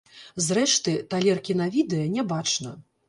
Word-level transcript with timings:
Зрэшты, 0.45 0.95
талеркі 1.13 1.57
на 1.61 1.67
відэа 1.79 2.11
не 2.17 2.23
бачна. 2.33 2.77